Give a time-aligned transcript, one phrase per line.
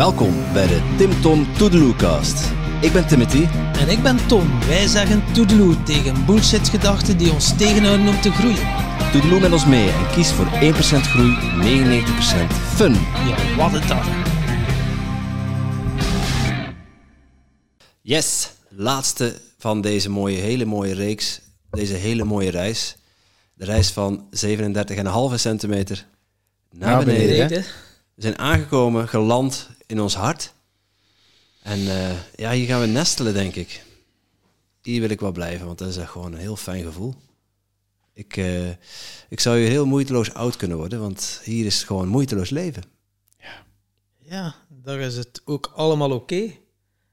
[0.00, 2.50] Welkom bij de Tim Tom Toedeloecast.
[2.80, 3.44] Ik ben Timothy.
[3.78, 4.60] En ik ben Tom.
[4.66, 8.68] Wij zeggen toedeloe tegen bullshit-gedachten die ons tegenhouden om te groeien.
[9.12, 10.48] Toedeloe met ons mee en kies voor 1%
[11.00, 12.92] groei, 99% fun.
[12.92, 14.02] Ja, wat het dan.
[18.00, 21.40] Yes, laatste van deze mooie, hele mooie reeks.
[21.70, 22.96] Deze hele mooie reis.
[23.54, 26.06] De reis van 37,5 centimeter
[26.70, 27.26] naar, Naar beneden.
[27.26, 27.48] beneden.
[27.48, 27.70] Beneden.
[28.14, 30.52] We zijn aangekomen, geland in ons hart.
[31.62, 33.84] En eh, ja, hier gaan we nestelen, denk ik.
[34.82, 37.14] Hier wil ik wel blijven, want dat is echt gewoon een heel fijn gevoel.
[38.12, 38.68] Ik, eh,
[39.28, 42.82] ik zou hier heel moeiteloos oud kunnen worden, want hier is het gewoon moeiteloos leven.
[44.18, 46.52] Ja, daar is het ook allemaal oké.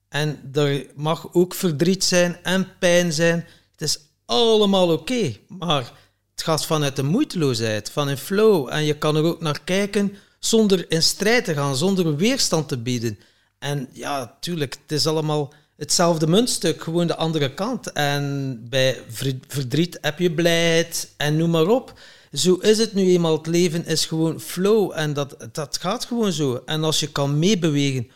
[0.09, 3.45] En er mag ook verdriet zijn en pijn zijn.
[3.71, 5.35] Het is allemaal oké.
[5.47, 5.91] Maar
[6.31, 8.69] het gaat vanuit de moeiteloosheid, van een flow.
[8.69, 12.77] En je kan er ook naar kijken zonder in strijd te gaan, zonder weerstand te
[12.77, 13.19] bieden.
[13.59, 17.91] En ja, tuurlijk, het is allemaal hetzelfde muntstuk, gewoon de andere kant.
[17.91, 21.99] En bij ver- verdriet heb je blijheid en noem maar op.
[22.31, 23.37] Zo is het nu eenmaal.
[23.37, 26.61] Het leven is gewoon flow en dat, dat gaat gewoon zo.
[26.65, 28.09] En als je kan meebewegen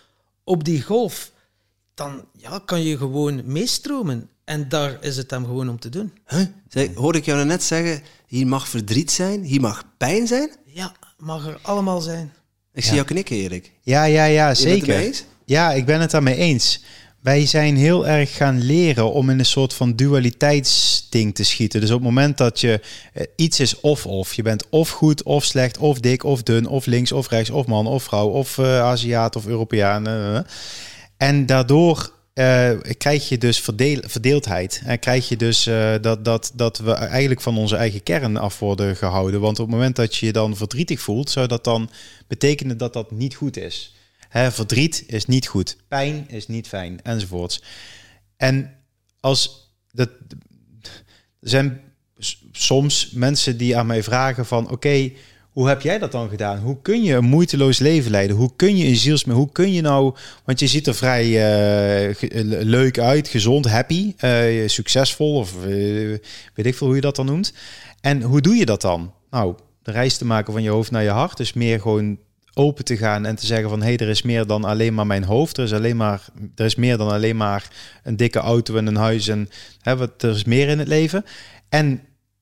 [0.43, 1.31] op die golf,
[1.93, 4.29] dan ja, kan je gewoon meestromen.
[4.43, 6.13] En daar is het hem gewoon om te doen.
[6.27, 6.45] Huh?
[6.69, 10.51] Zeg, hoorde ik jou net zeggen, hier mag verdriet zijn, hier mag pijn zijn?
[10.65, 12.33] Ja, mag er allemaal zijn.
[12.73, 13.71] Ik zie jou knikken, Erik.
[13.81, 15.11] Ja, ja, ja, het zeker.
[15.45, 16.83] Ja, ik ben het daarmee eens.
[17.21, 21.81] Wij zijn heel erg gaan leren om in een soort van dualiteitsding te schieten.
[21.81, 22.81] Dus op het moment dat je
[23.13, 26.85] eh, iets is of-of, je bent of goed of slecht, of dik of dun, of
[26.85, 30.07] links of rechts, of man of vrouw, of eh Aziat of Europeaan.
[30.07, 30.39] eh.
[31.17, 32.11] En daardoor
[32.97, 34.81] krijg je dus verdeel, verdeeldheid.
[34.85, 38.59] En krijg je dus eh, dat, dat, dat we eigenlijk van onze eigen kern af
[38.59, 39.41] worden gehouden.
[39.41, 41.89] Want op het moment dat je je dan verdrietig voelt, zou dat dan
[42.27, 43.95] betekenen dat dat niet goed is.
[44.29, 47.63] Hè, verdriet is niet goed, pijn is niet fijn, enzovoorts.
[48.37, 48.75] En
[49.19, 50.09] als dat
[51.39, 51.81] zijn
[52.51, 55.11] soms mensen die aan mij vragen van oké,
[55.51, 56.59] hoe heb jij dat dan gedaan?
[56.59, 58.35] Hoe kun je een moeiteloos leven leiden?
[58.35, 59.33] Hoe kun je een zielsme?
[59.33, 62.15] Hoe kun je nou, want je ziet er vrij eh, eh,
[62.61, 65.53] leuk uit, gezond, happy, eh, succesvol of
[66.53, 67.53] weet ik veel hoe je dat dan noemt.
[68.01, 69.13] En hoe doe je dat dan?
[69.29, 72.17] Nou, de reis te maken van je hoofd naar je hart, dus meer gewoon
[72.53, 75.07] open te gaan en te zeggen van hé, hey, er is meer dan alleen maar
[75.07, 75.57] mijn hoofd.
[75.57, 76.25] Er is alleen maar,
[76.55, 77.67] er is meer dan alleen maar
[78.03, 79.49] een dikke auto en een huis en
[79.81, 81.25] hè, wat, er is meer in het leven.
[81.69, 82.01] En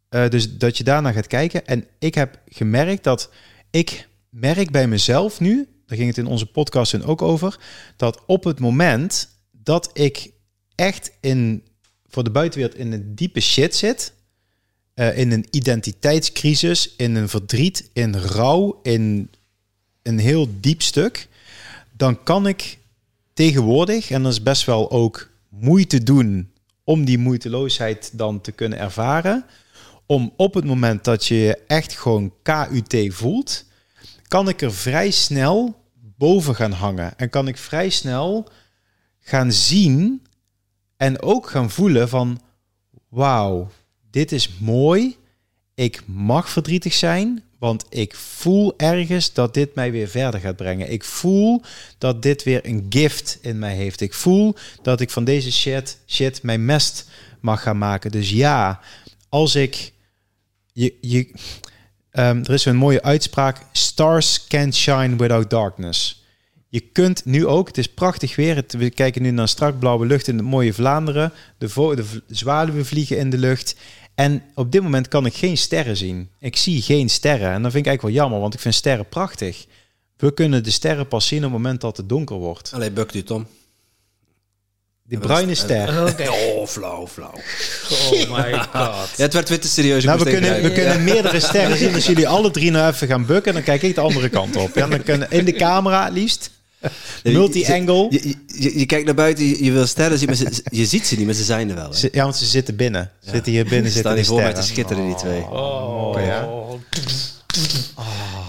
[0.10, 1.66] eh, dus dat je daarna gaat kijken.
[1.66, 3.30] En ik heb gemerkt dat
[3.70, 7.60] ik merk bij mezelf nu, daar ging het in onze podcast ook over,
[7.96, 10.32] dat op het moment dat ik
[10.76, 11.64] echt in
[12.08, 14.14] voor de buitenwereld in een diepe shit zit,
[14.94, 19.30] eh, in een identiteitscrisis, in een verdriet, in rouw, in
[20.04, 21.28] een heel diep stuk,
[21.92, 22.78] dan kan ik
[23.34, 26.52] tegenwoordig, en dat is best wel ook moeite doen
[26.84, 29.46] om die moeiteloosheid dan te kunnen ervaren,
[30.12, 33.66] om op het moment dat je echt gewoon KUT voelt,
[34.28, 35.76] kan ik er vrij snel
[36.18, 38.50] boven gaan hangen en kan ik vrij snel
[39.20, 40.26] gaan zien
[40.98, 42.42] en ook gaan voelen van
[43.10, 43.72] wauw,
[44.12, 45.18] dit is mooi.
[45.76, 50.92] Ik mag verdrietig zijn, want ik voel ergens dat dit mij weer verder gaat brengen.
[50.92, 51.62] Ik voel
[51.98, 54.02] dat dit weer een gift in mij heeft.
[54.02, 57.10] Ik voel dat ik van deze shit, shit mijn mest
[57.40, 58.12] mag gaan maken.
[58.12, 58.80] Dus ja,
[59.30, 59.94] als ik
[60.74, 61.32] je, je
[62.12, 66.24] ehm, er is een mooie uitspraak: stars can't shine without darkness.
[66.72, 68.64] Je kunt nu ook, het is prachtig weer.
[68.68, 71.32] We kijken nu naar strak blauwe lucht in het mooie Vlaanderen.
[71.58, 73.76] De, de zwaluwen vliegen in de lucht.
[74.16, 76.30] En op dit moment kan ik geen sterren zien.
[76.40, 77.52] Ik zie geen sterren.
[77.52, 79.66] En dat vind ik eigenlijk wel jammer, want ik vind sterren prachtig.
[80.18, 82.72] We kunnen de sterren pas zien op het moment dat het donker wordt.
[82.74, 83.48] Allee, bukt u, Tom.
[85.10, 86.08] Die bruine ster.
[86.10, 86.30] Oké.
[86.30, 87.34] Oh, flauw, flauw.
[88.12, 89.10] Oh my god.
[89.16, 90.04] Ja, het werd weer te serieus.
[90.04, 91.94] Nou, we kunnen, we kunnen meerdere sterren zien.
[91.94, 94.76] Als jullie alle drie nou even gaan bukken, dan kijk ik de andere kant op.
[94.76, 96.50] Ja, dan kunnen in de camera het liefst.
[97.24, 98.08] Multi-angle.
[98.10, 100.86] Je, je, je, je kijkt naar buiten, je, je wil sterren zien, maar ze- je
[100.86, 101.92] ziet ze niet, maar ze zijn er wel.
[102.02, 102.08] Hè?
[102.12, 103.12] Ja, want ze zitten binnen.
[103.24, 104.74] Ze zitten hier binnen, Ze zitten die hier voor mij te sterren.
[104.86, 105.42] schitteren, die twee.
[105.42, 106.18] Oh?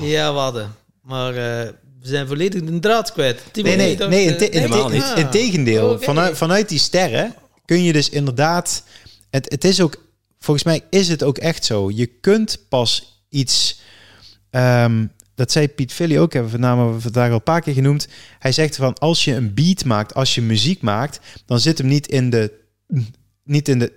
[0.00, 0.74] Ja, we hadden.
[1.02, 1.68] Maar eh,
[2.00, 3.42] we zijn volledig de draad kwijt.
[3.52, 5.12] Timo, Nee, nee, nee, in, eh, te- in, helemaal te- niet.
[5.16, 5.90] in tegendeel.
[5.90, 6.04] Oké.
[6.04, 8.82] Vanuit, vanuit die sterren kun je dus inderdaad...
[9.30, 10.08] Het, het is ook...
[10.38, 11.90] Volgens mij is het ook echt zo.
[11.90, 13.80] Je kunt pas iets...
[14.50, 18.08] ehm, dat zei Piet Philly ook, hebben we vandaag, vandaag al een paar keer genoemd.
[18.38, 21.20] Hij zegt van, als je een beat maakt, als je muziek maakt...
[21.46, 22.52] dan zit hem niet in de...
[23.44, 23.92] Niet in de...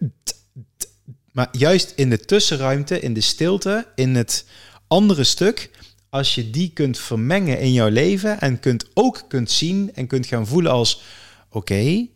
[1.32, 4.46] Maar juist in de tussenruimte, in de stilte, in het
[4.88, 5.70] andere stuk
[6.13, 10.25] als je die kunt vermengen in jouw leven en kunt ook kunt zien en kunt
[10.25, 11.01] gaan voelen als
[11.50, 12.07] oké,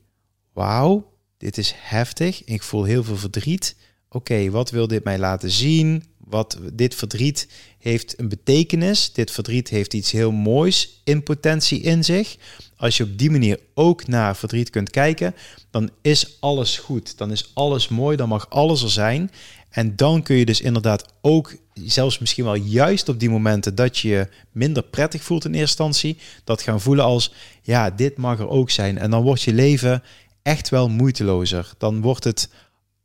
[0.54, 3.76] wauw, dit is heftig, ik voel heel veel verdriet.
[4.10, 6.04] Oké, wat wil dit mij laten zien?
[6.18, 7.48] Wat dit verdriet
[7.78, 9.14] heeft een betekenis.
[9.14, 12.38] Dit verdriet heeft iets heel moois in potentie in zich.
[12.76, 15.36] Als je op die manier ook naar verdriet kunt kijken,
[15.72, 17.18] dan is alles goed.
[17.18, 19.32] Dan is alles mooi, dan mag alles er zijn.
[19.78, 23.98] En dan kun je dus inderdaad ook, zelfs misschien wel juist op die momenten dat
[23.98, 28.40] je je minder prettig voelt in eerste instantie, dat gaan voelen als, ja, dit mag
[28.40, 28.98] er ook zijn.
[28.98, 30.04] En dan wordt je leven
[30.42, 31.74] echt wel moeitelozer.
[31.78, 32.50] Dan wordt het,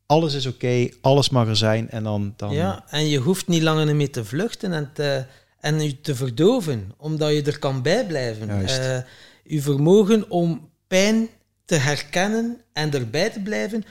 [0.06, 1.90] alles is oké, alles mag er zijn.
[1.90, 2.52] En dan, dan...
[2.52, 5.24] Ja, en je hoeft niet langer mee te vluchten en, te,
[5.60, 8.46] en je te verdoven, omdat je er kan bijblijven.
[8.46, 8.78] Juist.
[8.78, 8.96] Uh,
[9.44, 11.28] je vermogen om pijn
[11.64, 13.84] te herkennen en erbij te blijven,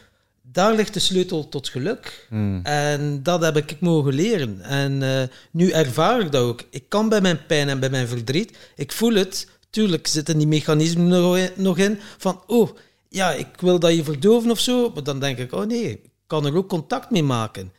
[0.51, 2.25] daar ligt de sleutel tot geluk.
[2.30, 2.59] Hmm.
[2.63, 4.62] En dat heb ik mogen leren.
[4.62, 5.21] En uh,
[5.51, 6.62] nu ervaar ik dat ook.
[6.69, 9.48] Ik kan bij mijn pijn en bij mijn verdriet, ik voel het.
[9.69, 12.69] Tuurlijk zitten die mechanismen nog in van, oh,
[13.09, 14.92] ja, ik wil dat je verdoven of zo.
[14.94, 17.71] Maar dan denk ik, oh nee, ik kan er ook contact mee maken.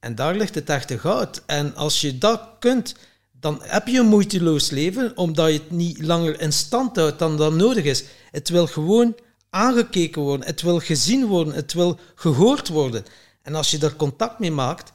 [0.00, 1.42] En daar ligt het echte goud.
[1.46, 2.94] En als je dat kunt,
[3.40, 7.36] dan heb je een moeiteloos leven, omdat je het niet langer in stand houdt dan
[7.36, 8.04] dat nodig is.
[8.30, 9.14] Het wil gewoon
[9.52, 13.04] aangekeken worden, het wil gezien worden, het wil gehoord worden.
[13.42, 14.92] En als je daar contact mee maakt,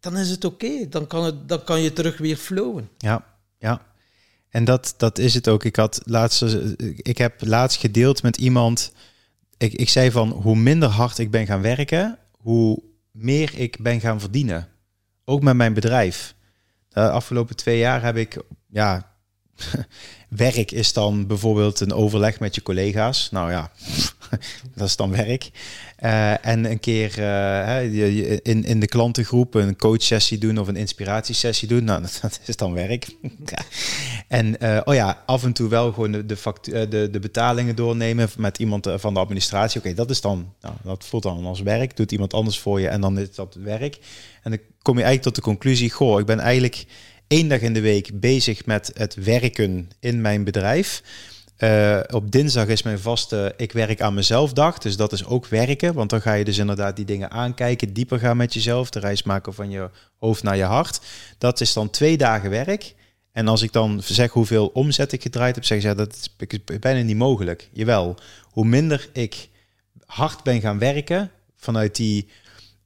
[0.00, 0.88] dan is het oké.
[0.88, 2.88] Dan, kan het, dan kan je terug weer flowen.
[2.98, 3.24] Ja,
[3.58, 3.82] ja.
[4.48, 5.64] En dat, dat is het ook.
[5.64, 6.42] Ik, had laatst,
[6.96, 8.92] ik heb laatst gedeeld met iemand.
[9.56, 14.00] Ik, ik zei van hoe minder hard ik ben gaan werken, hoe meer ik ben
[14.00, 14.68] gaan verdienen.
[15.24, 16.34] Ook met mijn bedrijf.
[16.88, 19.09] De afgelopen twee jaar heb ik, ja,
[20.28, 23.30] werk is dan bijvoorbeeld een overleg met je collega's.
[23.30, 23.70] Nou ja,
[24.76, 25.50] dat is dan werk.
[26.04, 31.68] Uh, en een keer uh, in, in de klantengroep een coachsessie doen of een inspiratiesessie
[31.68, 31.84] doen.
[31.84, 33.06] Nou, dat, dat is dan werk.
[34.28, 37.76] en uh, oh ja, af en toe wel gewoon de, de, factu- de, de betalingen
[37.76, 39.80] doornemen met iemand van de administratie.
[39.80, 41.96] Oké, dat is dan, nou, dat voelt dan als werk.
[41.96, 43.98] Doet iemand anders voor je en dan is dat werk.
[44.42, 46.86] En dan kom je eigenlijk tot de conclusie, goh, ik ben eigenlijk
[47.30, 51.02] één dag in de week bezig met het werken in mijn bedrijf.
[51.58, 54.78] Uh, op dinsdag is mijn vaste ik werk aan mezelf dag.
[54.78, 55.94] Dus dat is ook werken.
[55.94, 59.22] Want dan ga je dus inderdaad die dingen aankijken, dieper gaan met jezelf, de reis
[59.22, 61.00] maken van je hoofd naar je hart.
[61.38, 62.94] Dat is dan twee dagen werk.
[63.32, 66.58] En als ik dan zeg hoeveel omzet ik gedraaid heb, zeggen ze ja, dat is
[66.78, 67.68] bijna niet mogelijk.
[67.72, 69.48] Jawel, hoe minder ik
[70.06, 72.28] hard ben gaan werken vanuit die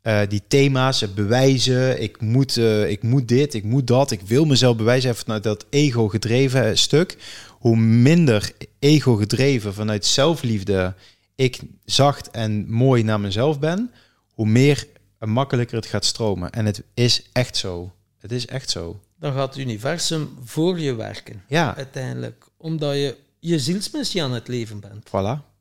[0.05, 4.21] uh, die thema's, het bewijzen, ik moet, uh, ik moet dit, ik moet dat, ik
[4.21, 7.17] wil mezelf bewijzen, vanuit dat ego gedreven stuk.
[7.51, 10.95] Hoe minder ego gedreven vanuit zelfliefde
[11.35, 13.91] ik zacht en mooi naar mezelf ben,
[14.31, 14.87] hoe meer
[15.19, 16.51] en makkelijker het gaat stromen.
[16.51, 17.93] En het is echt zo.
[18.19, 19.01] Het is echt zo.
[19.19, 21.43] Dan gaat het universum voor je werken.
[21.49, 21.77] Ja.
[21.77, 22.45] Uiteindelijk.
[22.57, 25.09] Omdat je je zielsmissie aan het leven bent.
[25.09, 25.54] Voilà.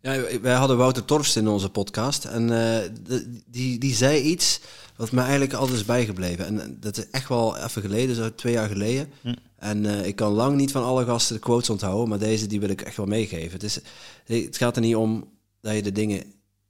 [0.00, 4.60] Ja, wij hadden Wouter Torfst in onze podcast en uh, de, die, die zei iets
[4.96, 6.46] wat me eigenlijk altijd is bijgebleven.
[6.46, 9.10] En dat is echt wel even geleden, zo twee jaar geleden.
[9.20, 9.34] Hm.
[9.56, 12.60] En uh, ik kan lang niet van alle gasten de quotes onthouden, maar deze die
[12.60, 13.52] wil ik echt wel meegeven.
[13.52, 13.78] Het, is,
[14.24, 15.28] het gaat er niet om
[15.60, 16.22] dat je de dingen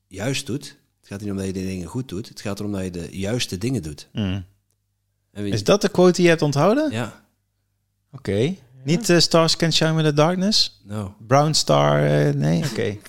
[0.07, 0.77] juist doet.
[0.99, 2.29] Het gaat niet om dat je de dingen goed doet.
[2.29, 4.09] Het gaat erom dat je de juiste dingen doet.
[4.13, 4.41] Hm.
[5.33, 6.91] Is dat de quote die je hebt onthouden?
[6.91, 7.25] Ja.
[8.13, 8.31] Oké.
[8.31, 8.59] Okay.
[8.85, 10.81] Niet uh, Stars Can Shine with the Darkness?
[10.85, 11.15] No.
[11.27, 12.01] Brown Star,
[12.37, 12.59] nee?
[12.65, 12.69] Oké.
[12.69, 13.01] Okay.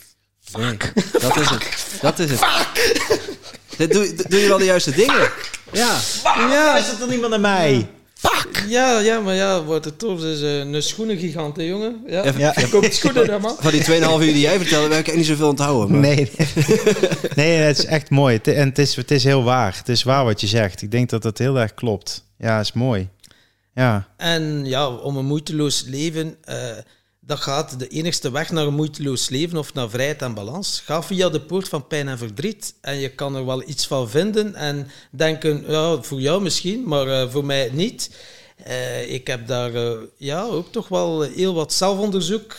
[0.58, 0.78] Nee,
[1.12, 1.98] dat is het.
[2.02, 2.46] Dat is het.
[3.78, 5.30] Dit doe, doe je wel de juiste dingen.
[5.72, 6.00] Ja.
[6.24, 6.78] Ja.
[6.78, 7.88] Is het dan niemand naar mij?
[8.14, 8.66] Fuck!
[8.68, 10.24] Ja, ja, maar ja, wordt het tof.
[10.24, 12.04] is uh, een schoenengigant, hè, jongen.
[12.08, 12.58] Ja, ja.
[12.58, 13.56] ik koop schoenen, daar, man.
[13.60, 15.92] Van die 2,5 uur die jij vertelde, heb ik niet zoveel onthouden.
[15.92, 16.00] Maar.
[16.00, 16.32] Nee,
[17.36, 18.36] nee, het is echt mooi.
[18.36, 19.78] Het, en het is, het is heel waar.
[19.78, 20.82] Het is waar wat je zegt.
[20.82, 22.24] Ik denk dat dat heel erg klopt.
[22.38, 23.10] Ja, is mooi.
[23.76, 24.08] Ja.
[24.18, 26.36] En ja, om een moeiteloos leven...
[26.50, 26.56] Uh,
[27.20, 30.82] dat gaat de enigste weg naar een moeiteloos leven of naar vrijheid en balans.
[30.86, 32.74] Ga via de poort van pijn en verdriet.
[32.82, 37.08] En je kan er wel iets van vinden en denken, ja, voor jou misschien, maar
[37.08, 38.10] uh, voor mij niet.
[38.68, 42.56] Uh, ik heb daar uh, ja, ook toch wel heel wat zelfonderzoek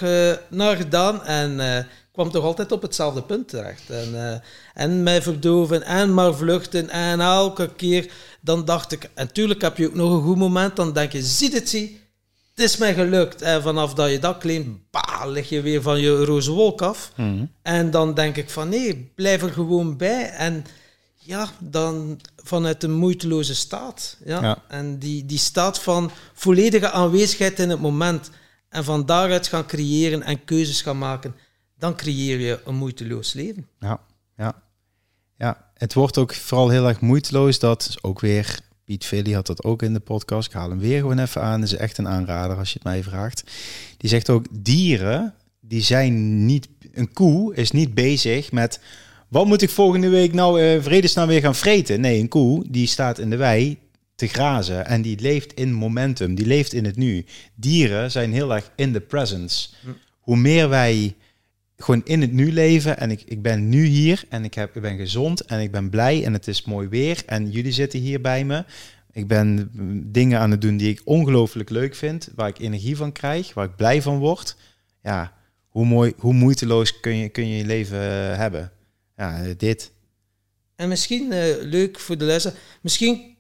[0.49, 3.91] naar gedaan en kwam toch altijd op hetzelfde punt terecht.
[3.91, 4.43] En,
[4.75, 9.77] en mij verdoven en maar vluchten en elke keer dan dacht ik, en tuurlijk heb
[9.77, 12.01] je ook nog een goed moment, dan denk je, ziet het, zie,
[12.55, 13.43] het is mij gelukt.
[13.43, 17.13] En vanaf dat je dat claimt, bah, lig je weer van je roze wolk af.
[17.17, 17.51] Mm.
[17.63, 20.31] En dan denk ik van nee, blijf er gewoon bij.
[20.31, 20.65] En
[21.15, 24.17] ja, dan vanuit een moeiteloze staat.
[24.25, 24.43] Ja?
[24.43, 24.63] ja.
[24.69, 28.31] En die, die staat van volledige aanwezigheid in het moment.
[28.69, 31.35] En van daaruit gaan creëren en keuzes gaan maken.
[31.79, 33.69] Dan creëer je een moeiteloos leven.
[33.79, 34.01] Ja,
[34.37, 34.63] ja.
[35.37, 35.71] ja.
[35.75, 37.59] Het wordt ook vooral heel erg moeiteloos.
[37.59, 40.49] Dat is ook weer Piet Philly had dat ook in de podcast.
[40.49, 41.61] Ik haal hem weer gewoon even aan.
[41.61, 43.43] Dat is echt een aanrader als je het mij vraagt.
[43.97, 46.69] Die zegt ook, dieren, die zijn niet...
[46.93, 48.81] Een koe is niet bezig met...
[49.29, 52.01] Wat moet ik volgende week nou uh, vredesnaam weer gaan vreten?
[52.01, 53.79] Nee, een koe die staat in de wei
[54.15, 57.25] te grazen en die leeft in momentum, die leeft in het nu.
[57.55, 59.69] Dieren zijn heel erg in the presence.
[60.21, 61.17] Hoe meer wij
[61.83, 64.83] gewoon in het nu leven en ik, ik ben nu hier en ik, heb, ik
[64.83, 68.21] ben gezond en ik ben blij en het is mooi weer en jullie zitten hier
[68.21, 68.65] bij me.
[69.13, 69.71] Ik ben
[70.13, 73.65] dingen aan het doen die ik ongelooflijk leuk vind, waar ik energie van krijg, waar
[73.65, 74.57] ik blij van word.
[75.03, 75.33] Ja,
[75.69, 77.99] hoe mooi, hoe moeiteloos kun je kun je, je leven
[78.37, 78.73] hebben?
[79.17, 79.93] Ja, dit.
[80.77, 83.37] En misschien uh, leuk voor de luisteraar, misschien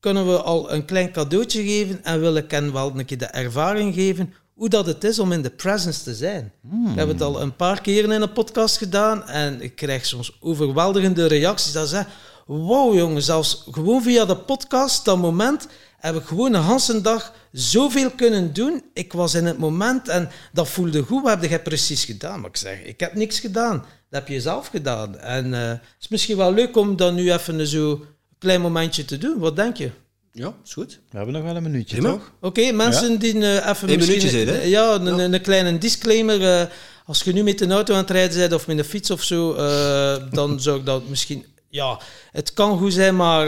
[0.00, 3.94] kunnen we al een klein cadeautje geven en willen Ken wel een keer de ervaring
[3.94, 6.52] geven hoe dat het is om in de presence te zijn.
[6.68, 6.90] Hmm.
[6.90, 10.36] Ik heb het al een paar keer in een podcast gedaan en ik krijg soms
[10.40, 12.12] overweldigende reacties dat zeggen,
[12.46, 15.68] wow jongen, zelfs gewoon via de podcast, dat moment,
[15.98, 18.82] heb ik gewoon een hele dag zoveel kunnen doen.
[18.92, 21.22] Ik was in het moment en dat voelde goed.
[21.22, 22.40] Wat heb je precies gedaan?
[22.40, 23.78] Maar ik zeg, ik heb niks gedaan.
[23.78, 25.18] Dat heb je zelf gedaan.
[25.18, 28.04] En uh, het is misschien wel leuk om dan nu even zo
[28.38, 29.38] klein momentje te doen.
[29.38, 29.90] Wat denk je?
[30.36, 31.00] Ja, is goed.
[31.10, 32.32] We hebben nog wel een minuutje, toch?
[32.40, 34.36] Oké, mensen die uh, even een misschien...
[34.36, 36.40] Minuutje, ja, een, een, een, kleine disclaimer.
[36.40, 36.70] Uh,
[37.06, 39.22] als je nu met een auto aan het rijden bent of met een fiets of
[39.22, 41.44] zo, uh, dan zou ik dat misschien...
[41.68, 42.00] Ja,
[42.30, 43.46] het kan goed zijn, maar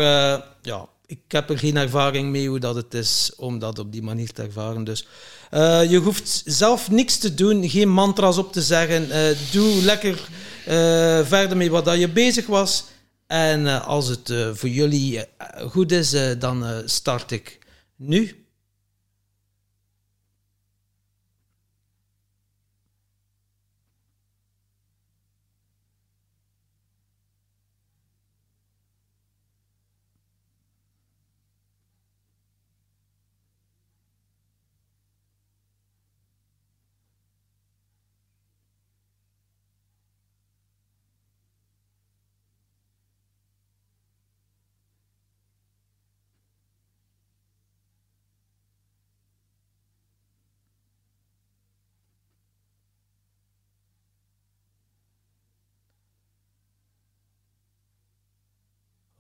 [0.63, 4.03] ja, ik heb er geen ervaring mee hoe dat het is om dat op die
[4.03, 4.85] manier te ervaren.
[4.85, 5.07] Dus
[5.91, 9.09] je hoeft zelf niks te doen, geen mantra's op te zeggen.
[9.53, 10.29] doe lekker
[11.27, 12.85] verder met wat dat je bezig was.
[13.27, 15.23] En uh, als het uh, voor jullie uh,
[15.71, 17.59] goed is, dan start ik
[17.97, 18.46] nu.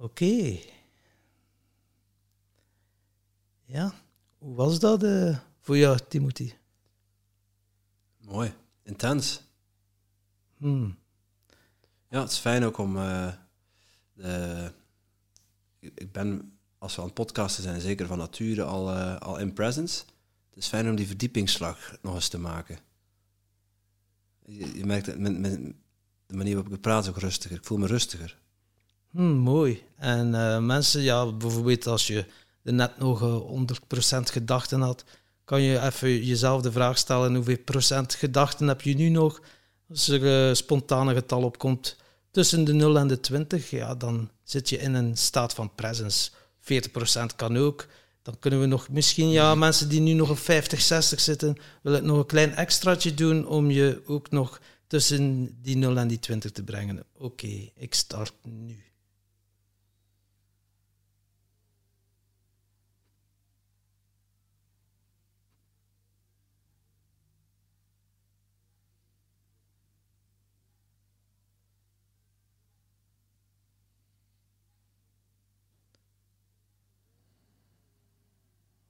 [0.06, 0.58] Oké.
[3.64, 3.94] Ja,
[4.38, 6.52] hoe was dat uh, voor jou, Timothy?
[8.18, 9.42] Mooi, intens.
[10.56, 10.98] Hmm.
[12.08, 13.32] Ja, het is fijn ook om uh,
[14.12, 14.72] de...
[15.78, 19.52] Ik ben, als we aan het podcasten zijn, zeker van nature al, uh, al in
[19.52, 20.04] presence.
[20.48, 22.78] Het is fijn om die verdiepingsslag nog eens te maken.
[24.44, 25.42] Je, je merkt, met
[26.26, 27.56] de manier waarop ik praat is ook rustiger.
[27.56, 28.44] Ik voel me rustiger.
[29.10, 29.82] Hmm, mooi.
[29.96, 32.24] En uh, mensen, ja, bijvoorbeeld als je
[32.62, 33.64] net nog uh,
[34.16, 35.04] 100% gedachten had,
[35.44, 39.40] kan je even jezelf de vraag stellen hoeveel procent gedachten heb je nu nog?
[39.88, 41.96] Als er een spontane getal opkomt
[42.30, 46.30] tussen de 0 en de 20, ja, dan zit je in een staat van presence.
[46.60, 47.86] 40% kan ook.
[48.22, 52.06] Dan kunnen we nog misschien, ja, mensen die nu nog op 50, 60 zitten, willen
[52.06, 56.50] nog een klein extraatje doen om je ook nog tussen die 0 en die 20
[56.50, 57.04] te brengen.
[57.18, 58.85] Oké, ik start nu.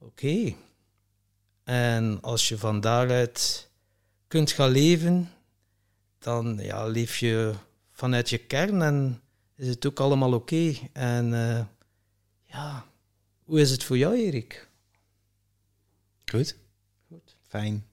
[0.06, 0.54] Oké.
[1.64, 3.68] En als je van daaruit
[4.28, 5.30] kunt gaan leven,
[6.18, 7.54] dan ja, leef je
[7.90, 9.20] vanuit je kern en
[9.54, 10.74] is het ook allemaal oké.
[10.92, 11.64] En uh,
[12.44, 12.86] ja,
[13.44, 14.68] hoe is het voor jou, Erik?
[16.24, 16.56] Goed.
[17.08, 17.36] Goed.
[17.46, 17.86] Fijn.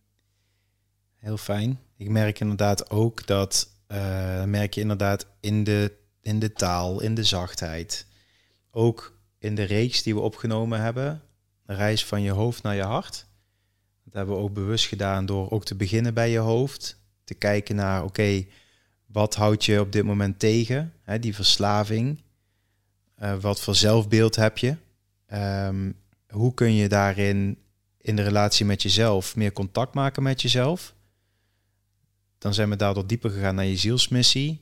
[1.15, 1.79] Heel fijn.
[1.98, 7.15] Ik merk inderdaad ook dat, uh, merk je inderdaad in de, in de taal, in
[7.15, 8.08] de zachtheid.
[8.72, 11.22] Ook in de reeks die we opgenomen hebben,
[11.65, 13.27] reis van je hoofd naar je hart.
[14.03, 17.01] Dat hebben we ook bewust gedaan door ook te beginnen bij je hoofd.
[17.24, 18.46] Te kijken naar, oké,
[19.05, 20.93] wat houdt je op dit moment tegen?
[21.01, 22.22] Hè, die verslaving.
[23.22, 24.75] Uh, wat voor zelfbeeld heb je?
[25.34, 25.96] Um,
[26.27, 27.58] hoe kun je daarin
[27.98, 30.96] in de relatie met jezelf meer contact maken met jezelf?
[32.38, 34.62] Dan zijn we daardoor dieper gegaan naar je zielsmissie.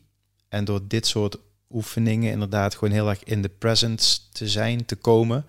[0.50, 1.38] En door dit soort
[1.70, 5.46] oefeningen inderdaad gewoon heel erg in de presence te zijn, te komen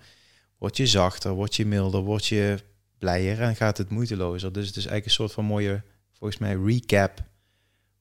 [0.63, 2.57] word je zachter, word je milder, word je
[2.97, 4.53] blijer en gaat het moeitelozer.
[4.53, 5.83] Dus het is eigenlijk een soort van mooie,
[6.17, 7.23] volgens mij, recap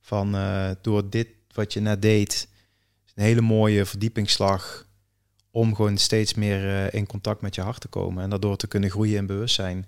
[0.00, 2.48] van uh, door dit wat je net deed.
[3.14, 4.88] Een hele mooie verdiepingsslag
[5.50, 8.66] om gewoon steeds meer eh, in contact met je hart te komen en daardoor te
[8.66, 9.86] kunnen groeien in bewustzijn.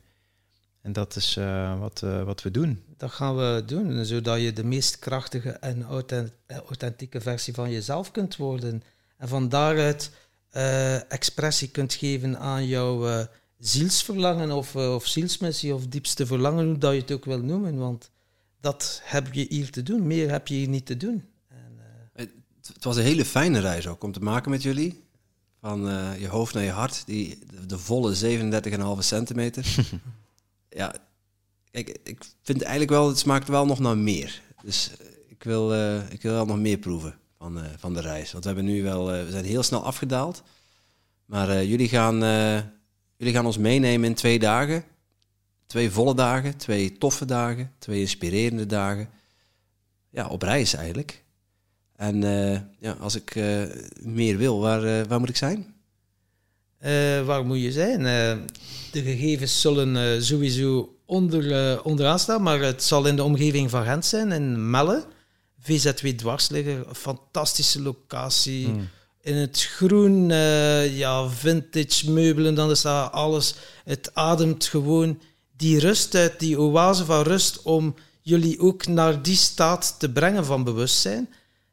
[0.82, 2.84] En dat is eh, wat, eh, wat we doen.
[2.96, 7.70] Dat gaan we doen, zodat je de meest krachtige en authent- eh, authentieke versie van
[7.70, 8.82] jezelf kunt worden.
[9.16, 10.10] En van daaruit
[10.54, 13.26] eh, expressie kunt geven aan jouw eh,
[13.58, 17.76] zielsverlangen of, eh, of zielsmissie of diepste verlangen, hoe dat je het ook wil noemen.
[17.76, 18.10] Want
[18.60, 21.24] dat heb je hier te doen, meer heb je hier niet te doen.
[21.48, 21.78] En,
[22.12, 22.30] Het,
[22.72, 25.02] het was een hele fijne reis ook om te maken met jullie.
[25.60, 25.80] Van
[26.18, 28.16] je hoofd naar je hart, die, de, de volle
[28.96, 29.74] 37,5 centimeter.
[30.68, 30.94] ja,
[31.70, 34.42] kijk, ik vind eigenlijk wel, het smaakt wel nog naar meer.
[34.62, 34.90] Dus
[35.28, 38.32] ik wil, ik wil wel nog meer proeven van, eh, van de reis.
[38.32, 40.42] Want we, hebben nu wel, eh, we zijn heel snel afgedaald.
[41.24, 42.18] Maar eh, jullie, gaan,
[43.16, 44.84] jullie gaan ons meenemen in twee dagen.
[45.66, 49.08] Twee volle dagen, twee toffe dagen, twee inspirerende dagen.
[50.10, 51.24] Ja, op reis eigenlijk.
[51.96, 52.20] En
[52.78, 53.34] ja, als ik
[54.00, 55.74] meer wil, waar, waar moet ik zijn?
[57.24, 58.02] Waar moet je zijn?
[58.92, 64.04] De gegevens zullen sowieso onder, onderaan staan, maar het zal in de omgeving van Gent
[64.04, 65.04] zijn, in Melle.
[65.64, 68.68] VZW Dwarsligger, een fantastische locatie.
[69.20, 73.54] In het groen, eh, ja, vintage meubelen, dan is daar alles.
[73.84, 75.20] Het ademt gewoon
[75.56, 80.44] die rust uit, die oase van rust, om jullie ook naar die staat te brengen
[80.44, 81.28] van bewustzijn.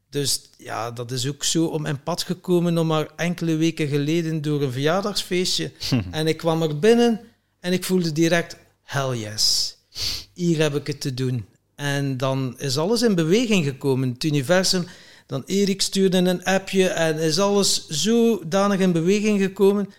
[0.10, 4.41] Dus ja, dat is ook zo om mijn pad gekomen nog maar enkele weken geleden
[4.41, 5.71] door een verjaardagsfeestje.
[6.12, 7.19] en ik kwam er binnen
[7.60, 9.75] en ik voelde direct, hell yes,
[10.33, 11.45] hier heb ik het te doen.
[11.81, 14.09] En dan is alles in beweging gekomen.
[14.09, 14.85] Het universum,
[15.27, 19.89] dan Erik stuurde een appje en is alles zodanig in beweging gekomen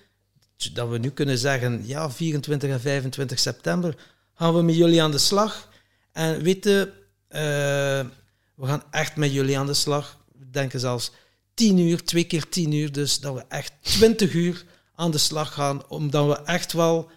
[0.72, 3.96] dat we nu kunnen zeggen, ja, 24 en 25 september
[4.34, 5.68] gaan we met jullie aan de slag.
[6.12, 6.92] En weten,
[7.28, 7.40] eh,
[8.54, 10.18] we gaan echt met jullie aan de slag.
[10.38, 11.12] We denken zelfs
[11.54, 15.54] 10 uur, twee keer 10 uur, dus dat we echt 20 uur aan de slag
[15.54, 17.10] gaan, omdat we echt wel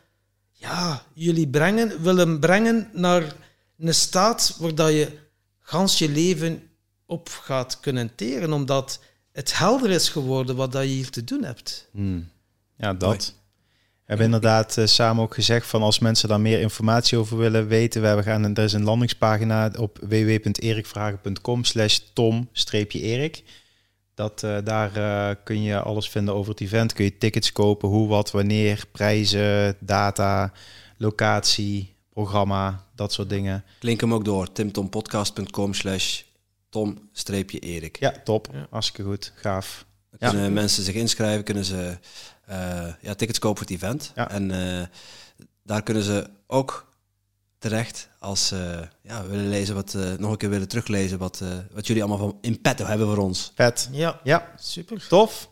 [0.52, 3.36] ja, jullie brengen, willen brengen naar
[3.78, 5.18] een staat waar dat je
[5.60, 6.70] gans je leven
[7.06, 9.00] op gaat kunnen teren, omdat
[9.32, 11.90] het helder is geworden wat dat je hier te doen hebt.
[11.92, 12.30] Hmm.
[12.78, 13.10] Ja, dat.
[13.10, 13.20] Mooi.
[14.06, 17.68] We hebben inderdaad eh, samen ook gezegd van als mensen daar meer informatie over willen
[17.68, 23.44] weten, we hebben gaan, er is een landingspagina op www.erikvragen.com slash tom-erik.
[24.14, 26.94] Dat, eh, daar eh, kun je alles vinden over het event.
[26.94, 30.52] Kun je tickets kopen, hoe, wat, wanneer, prijzen, data,
[30.98, 33.64] locatie, programma, dat soort dingen.
[33.80, 36.22] Klink hem ook door, timtompodcast.com slash
[36.70, 38.00] tom-erik.
[38.00, 38.48] Ja, top.
[38.54, 38.68] Ja.
[38.70, 39.32] Hartstikke goed.
[39.36, 39.86] Gaaf.
[40.10, 40.30] Dan Ja.
[40.30, 41.98] kunnen mensen zich inschrijven, kunnen ze
[42.46, 44.12] eh, ja, tickets kopen voor het event.
[44.16, 44.30] Ja.
[44.30, 44.86] En eh,
[45.64, 46.94] daar kunnen ze ook
[47.58, 51.48] terecht als ze ja, willen lezen, wat, eh, nog een keer willen teruglezen wat, eh,
[51.74, 53.52] wat jullie allemaal van in petto hebben voor ons.
[53.56, 53.90] Vet.
[53.92, 55.08] Ja, Ja, super.
[55.08, 55.50] tof.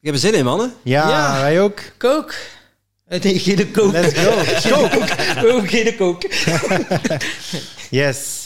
[0.00, 0.74] Ik heb er zin in, mannen.
[0.82, 1.40] Ja, Ja.
[1.40, 1.80] wij ook.
[1.98, 2.30] Kook.
[2.30, 2.36] Eh,
[3.08, 3.92] Nee, geen kook.
[3.92, 4.88] Let's go.
[4.88, 5.08] Kook.
[5.52, 6.22] Oh, geen kook.
[7.90, 8.43] Yes.